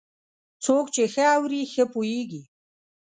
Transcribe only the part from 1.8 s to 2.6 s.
پوهېږي.